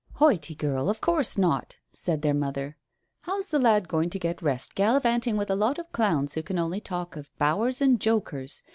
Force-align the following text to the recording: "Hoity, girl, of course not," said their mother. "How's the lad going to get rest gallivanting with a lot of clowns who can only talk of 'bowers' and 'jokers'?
"Hoity, 0.13 0.55
girl, 0.55 0.89
of 0.89 0.99
course 0.99 1.37
not," 1.37 1.75
said 1.91 2.23
their 2.23 2.33
mother. 2.33 2.75
"How's 3.25 3.49
the 3.49 3.59
lad 3.59 3.87
going 3.87 4.09
to 4.09 4.17
get 4.17 4.41
rest 4.41 4.73
gallivanting 4.73 5.37
with 5.37 5.51
a 5.51 5.55
lot 5.55 5.77
of 5.77 5.91
clowns 5.91 6.33
who 6.33 6.41
can 6.41 6.57
only 6.57 6.81
talk 6.81 7.15
of 7.15 7.29
'bowers' 7.37 7.81
and 7.81 8.01
'jokers'? 8.01 8.63